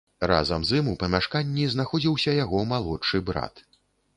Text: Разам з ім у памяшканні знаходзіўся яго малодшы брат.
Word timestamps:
Разам 0.29 0.63
з 0.69 0.77
ім 0.81 0.87
у 0.93 0.95
памяшканні 1.03 1.67
знаходзіўся 1.73 2.35
яго 2.43 2.65
малодшы 2.73 3.23
брат. 3.29 3.65